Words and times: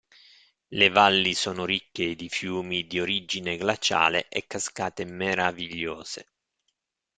Le 0.71 0.89
valli 0.89 1.35
sono 1.35 1.63
ricche 1.63 2.15
di 2.15 2.27
fiumi 2.27 2.87
di 2.87 2.99
origine 2.99 3.55
glaciale 3.55 4.29
e 4.29 4.47
cascate 4.47 5.05
meravigliose. 5.05 6.31